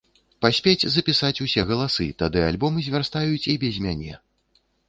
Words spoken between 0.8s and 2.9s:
запісаць усе галасы, тады альбом